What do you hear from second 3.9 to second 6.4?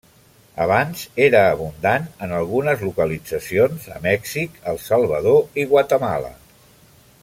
a Mèxic, El Salvador i Guatemala.